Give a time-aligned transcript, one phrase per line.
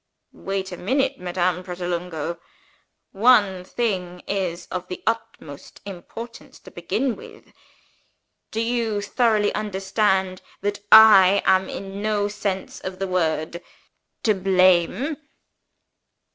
[0.33, 2.39] "Wait a minute, Madame Pratolungo!
[3.11, 7.53] One thing is of the utmost importance to begin with.
[8.49, 13.61] Do you thoroughly understand that I am, in no sense of the word,
[14.23, 15.17] to blame